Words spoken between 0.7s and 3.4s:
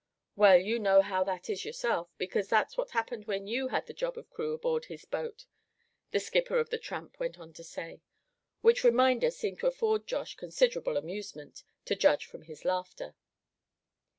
know how that is yourself, because that's what happened